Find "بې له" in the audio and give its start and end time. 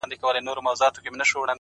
1.11-1.25